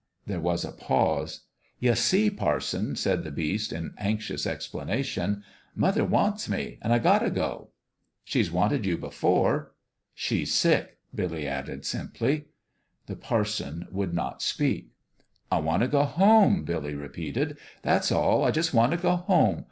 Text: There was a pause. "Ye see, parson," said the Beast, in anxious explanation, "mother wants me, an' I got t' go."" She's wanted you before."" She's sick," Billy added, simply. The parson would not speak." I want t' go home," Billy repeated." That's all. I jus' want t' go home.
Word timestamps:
There 0.25 0.39
was 0.41 0.65
a 0.65 0.71
pause. 0.71 1.41
"Ye 1.77 1.93
see, 1.93 2.31
parson," 2.31 2.95
said 2.95 3.23
the 3.23 3.29
Beast, 3.29 3.71
in 3.71 3.93
anxious 3.99 4.47
explanation, 4.47 5.43
"mother 5.75 6.03
wants 6.03 6.49
me, 6.49 6.79
an' 6.81 6.91
I 6.91 6.97
got 6.97 7.19
t' 7.19 7.29
go."" 7.29 7.69
She's 8.25 8.51
wanted 8.51 8.83
you 8.83 8.97
before."" 8.97 9.73
She's 10.15 10.55
sick," 10.55 10.97
Billy 11.13 11.47
added, 11.47 11.85
simply. 11.85 12.47
The 13.05 13.15
parson 13.15 13.85
would 13.91 14.15
not 14.15 14.41
speak." 14.41 14.89
I 15.51 15.59
want 15.59 15.83
t' 15.83 15.87
go 15.87 16.05
home," 16.05 16.63
Billy 16.63 16.95
repeated." 16.95 17.59
That's 17.83 18.11
all. 18.11 18.43
I 18.43 18.49
jus' 18.49 18.73
want 18.73 18.93
t' 18.93 18.97
go 18.97 19.17
home. 19.17 19.59